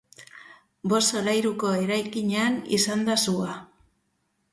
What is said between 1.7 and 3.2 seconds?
eraikinean izan da